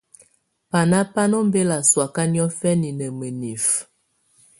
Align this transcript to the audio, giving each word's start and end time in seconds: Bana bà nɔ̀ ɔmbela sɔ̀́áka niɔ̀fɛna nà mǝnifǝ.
Bana 0.71 0.99
bà 1.13 1.23
nɔ̀ 1.29 1.39
ɔmbela 1.43 1.77
sɔ̀́áka 1.89 2.23
niɔ̀fɛna 2.31 2.89
nà 2.97 3.07
mǝnifǝ. 3.17 3.73